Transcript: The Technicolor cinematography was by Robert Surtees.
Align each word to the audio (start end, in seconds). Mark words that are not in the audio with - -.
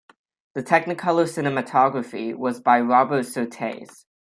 The 0.55 0.63
Technicolor 0.63 1.25
cinematography 1.29 2.35
was 2.35 2.59
by 2.59 2.81
Robert 2.81 3.27
Surtees. 3.27 4.07